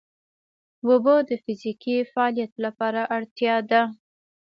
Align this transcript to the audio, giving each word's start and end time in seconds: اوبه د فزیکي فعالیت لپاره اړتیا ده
اوبه 0.87 1.15
د 1.29 1.31
فزیکي 1.43 1.95
فعالیت 2.11 2.53
لپاره 2.65 3.01
اړتیا 3.15 3.55
ده 3.69 3.81